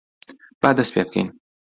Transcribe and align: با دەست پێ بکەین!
با 0.61 0.69
دەست 0.77 0.91
پێ 0.95 1.01
بکەین! 1.07 1.29